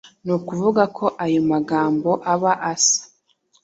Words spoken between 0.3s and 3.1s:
ukuvuga ko ayo magambo aba asa